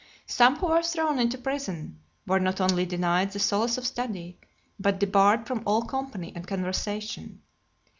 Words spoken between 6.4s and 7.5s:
conversation.